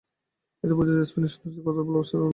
[0.63, 2.29] এতেই বোঝা যায়, স্প্যানিশ সুন্দরীকে কতটা ভালোবাসেন রোনালদো।